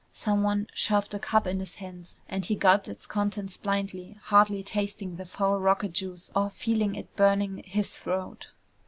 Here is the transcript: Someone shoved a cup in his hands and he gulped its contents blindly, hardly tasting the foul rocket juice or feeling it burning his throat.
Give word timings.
Someone 0.13 0.65
shoved 0.73 1.13
a 1.13 1.19
cup 1.19 1.45
in 1.45 1.59
his 1.59 1.75
hands 1.75 2.15
and 2.27 2.43
he 2.43 2.55
gulped 2.55 2.87
its 2.89 3.05
contents 3.05 3.55
blindly, 3.57 4.17
hardly 4.19 4.63
tasting 4.63 5.15
the 5.17 5.27
foul 5.27 5.59
rocket 5.59 5.93
juice 5.93 6.31
or 6.35 6.49
feeling 6.49 6.95
it 6.95 7.15
burning 7.15 7.61
his 7.67 7.95
throat. 7.95 8.47